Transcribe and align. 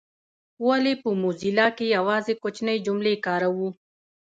ولي 0.67 0.93
په 1.01 1.09
موزیلا 1.21 1.67
کي 1.77 1.85
یوازي 1.97 2.33
کوچنۍ 2.41 2.77
جملې 2.85 3.13
کاروو؟ 3.25 3.69